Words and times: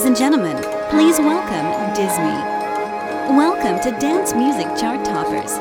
Ladies 0.00 0.18
and 0.18 0.32
gentlemen, 0.32 0.56
please 0.88 1.18
welcome 1.18 1.66
DisME. 1.92 3.36
Welcome 3.36 3.78
to 3.84 3.90
Dance 4.00 4.32
Music 4.32 4.64
Chart 4.68 5.04
Toppers. 5.04 5.58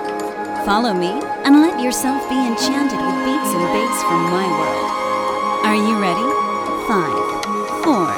Follow 0.66 0.94
me 0.94 1.12
and 1.44 1.60
let 1.60 1.84
yourself 1.84 2.24
be 2.30 2.48
enchanted 2.48 3.00
with 3.04 3.20
beats 3.28 3.52
and 3.52 3.68
bass 3.76 4.02
from 4.04 4.24
my 4.32 4.48
world. 4.48 4.92
Are 5.68 5.76
you 5.76 6.00
ready? 6.00 6.24
Five, 6.88 7.20
four, 7.84 8.16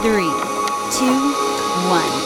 three, 0.00 0.32
two, 0.96 1.20
one. 1.92 2.19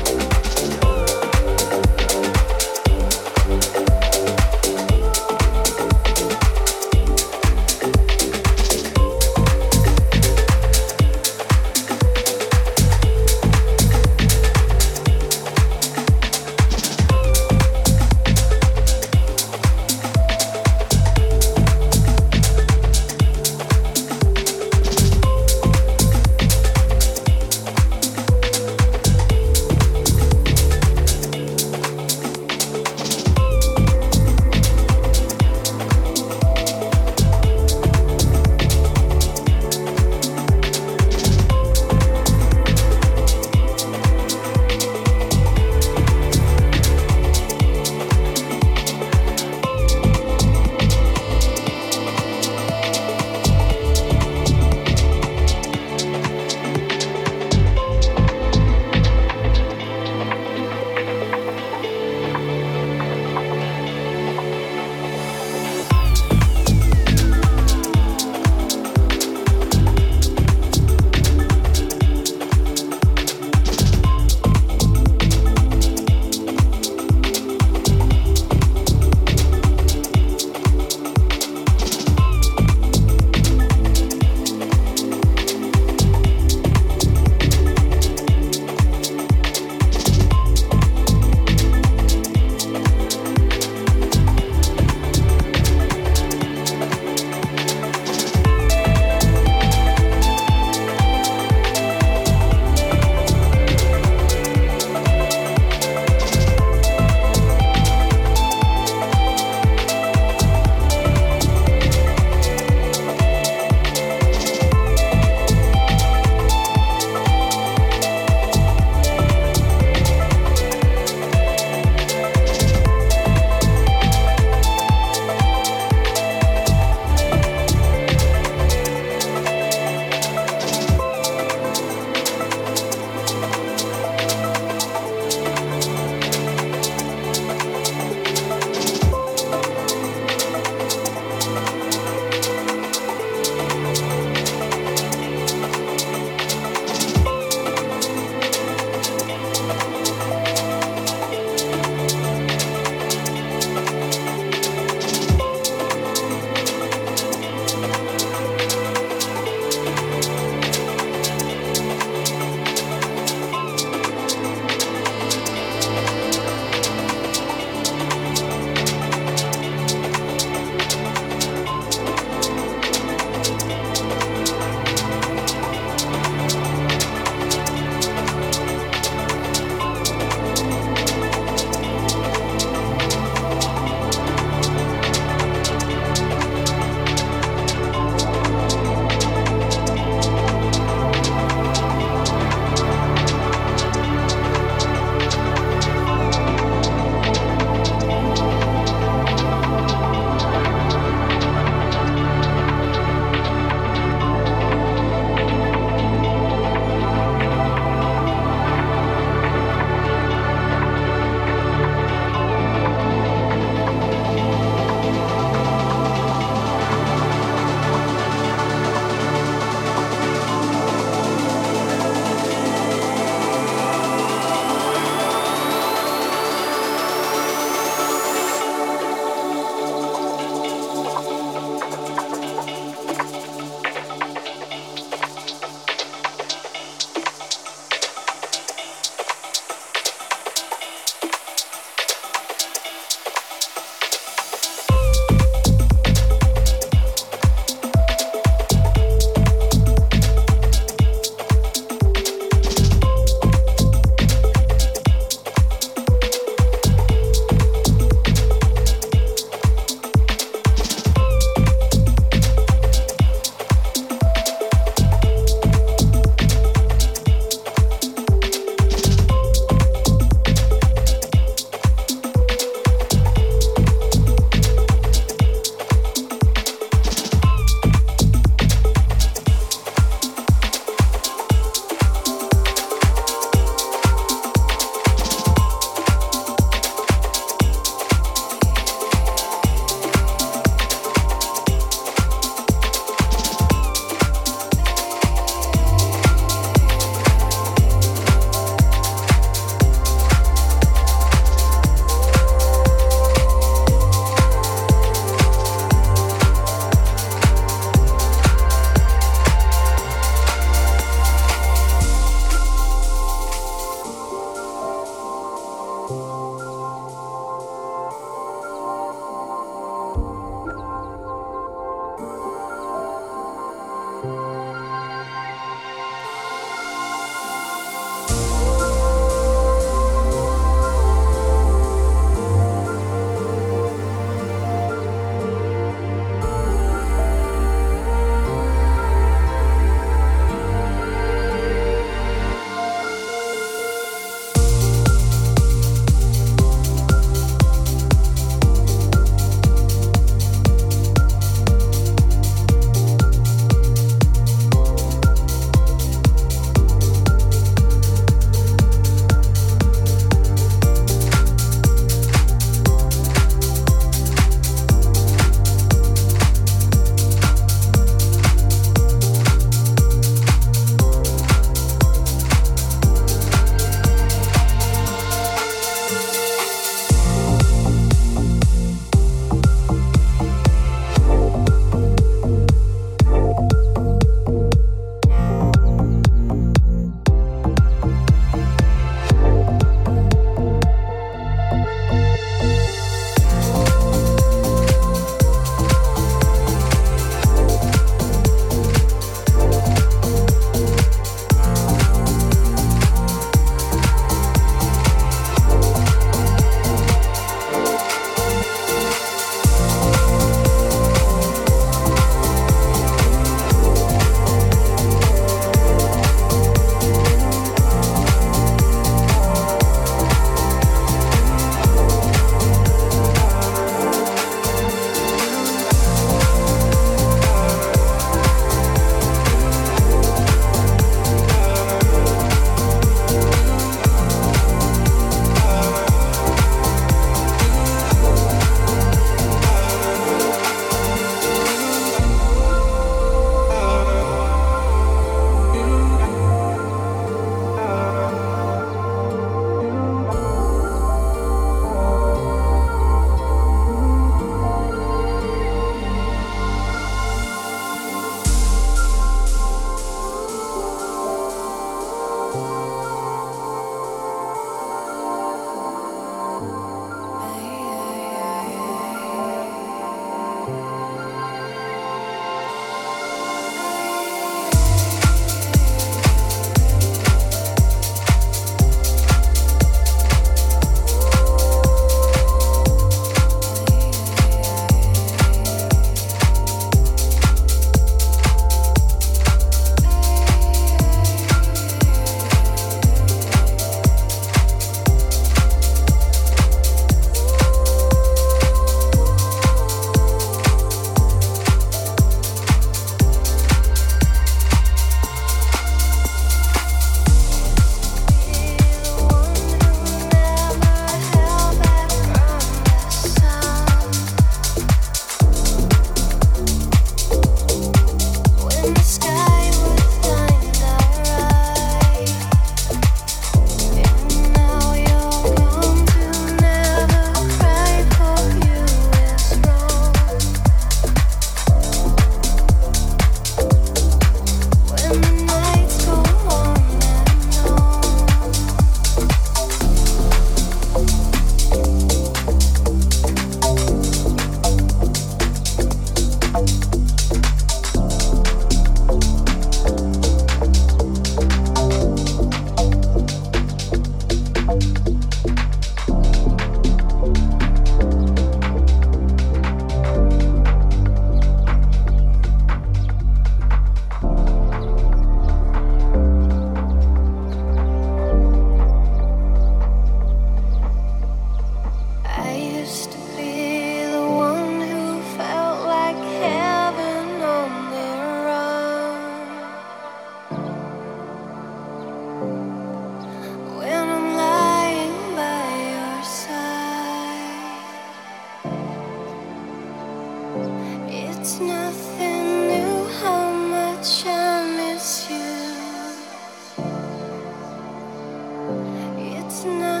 ясно. 599.63 600.00